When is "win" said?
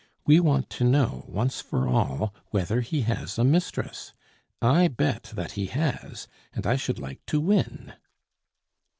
7.39-7.93